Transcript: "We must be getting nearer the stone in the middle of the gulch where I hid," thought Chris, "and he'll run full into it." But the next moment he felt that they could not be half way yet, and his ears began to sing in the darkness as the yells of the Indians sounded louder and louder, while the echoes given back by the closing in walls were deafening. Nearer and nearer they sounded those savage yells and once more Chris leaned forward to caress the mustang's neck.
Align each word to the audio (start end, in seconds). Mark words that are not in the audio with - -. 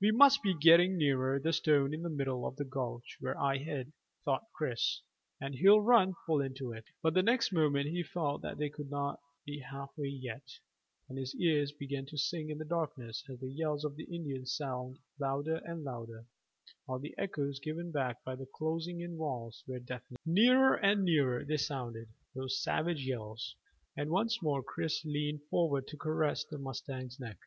"We 0.00 0.12
must 0.12 0.40
be 0.44 0.54
getting 0.56 0.96
nearer 0.96 1.40
the 1.40 1.52
stone 1.52 1.92
in 1.92 2.02
the 2.02 2.08
middle 2.08 2.46
of 2.46 2.54
the 2.54 2.64
gulch 2.64 3.16
where 3.18 3.36
I 3.36 3.58
hid," 3.58 3.92
thought 4.24 4.44
Chris, 4.54 5.00
"and 5.40 5.52
he'll 5.52 5.80
run 5.80 6.14
full 6.26 6.40
into 6.40 6.70
it." 6.70 6.84
But 7.02 7.14
the 7.14 7.24
next 7.24 7.50
moment 7.52 7.88
he 7.88 8.04
felt 8.04 8.42
that 8.42 8.56
they 8.56 8.68
could 8.68 8.88
not 8.88 9.18
be 9.44 9.58
half 9.58 9.90
way 9.98 10.06
yet, 10.06 10.44
and 11.08 11.18
his 11.18 11.34
ears 11.34 11.72
began 11.72 12.06
to 12.06 12.16
sing 12.16 12.50
in 12.50 12.58
the 12.58 12.64
darkness 12.64 13.24
as 13.28 13.40
the 13.40 13.50
yells 13.50 13.84
of 13.84 13.96
the 13.96 14.04
Indians 14.04 14.52
sounded 14.52 15.00
louder 15.18 15.56
and 15.64 15.82
louder, 15.82 16.24
while 16.86 17.00
the 17.00 17.16
echoes 17.18 17.58
given 17.58 17.90
back 17.90 18.22
by 18.22 18.36
the 18.36 18.46
closing 18.46 19.00
in 19.00 19.16
walls 19.16 19.64
were 19.66 19.80
deafening. 19.80 20.18
Nearer 20.24 20.74
and 20.74 21.02
nearer 21.02 21.44
they 21.44 21.56
sounded 21.56 22.06
those 22.32 22.62
savage 22.62 23.04
yells 23.04 23.56
and 23.96 24.08
once 24.10 24.40
more 24.40 24.62
Chris 24.62 25.04
leaned 25.04 25.42
forward 25.50 25.88
to 25.88 25.96
caress 25.96 26.44
the 26.44 26.58
mustang's 26.58 27.18
neck. 27.18 27.38